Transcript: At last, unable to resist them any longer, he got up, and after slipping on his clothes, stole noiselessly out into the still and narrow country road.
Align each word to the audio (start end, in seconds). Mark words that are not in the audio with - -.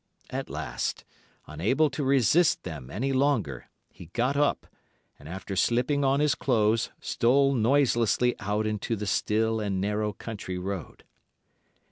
At 0.31 0.49
last, 0.49 1.05
unable 1.45 1.91
to 1.91 2.03
resist 2.03 2.63
them 2.63 2.89
any 2.89 3.13
longer, 3.13 3.69
he 3.91 4.07
got 4.07 4.35
up, 4.35 4.65
and 5.19 5.29
after 5.29 5.55
slipping 5.55 6.03
on 6.03 6.19
his 6.21 6.33
clothes, 6.33 6.89
stole 6.99 7.53
noiselessly 7.53 8.33
out 8.39 8.65
into 8.65 8.95
the 8.95 9.05
still 9.05 9.59
and 9.59 9.79
narrow 9.79 10.11
country 10.11 10.57
road. 10.57 11.03